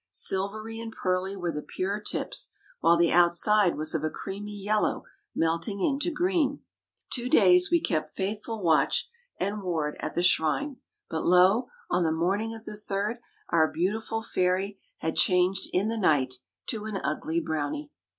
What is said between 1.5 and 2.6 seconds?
the pure tips;